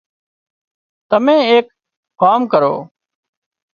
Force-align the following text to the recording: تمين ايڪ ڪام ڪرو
تمين 1.09 1.41
ايڪ 1.51 1.65
ڪام 2.21 2.41
ڪرو 2.51 2.75